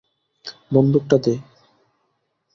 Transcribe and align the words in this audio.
বন্দুক 0.71 1.03
টা 1.09 1.17
দে। 1.17 1.33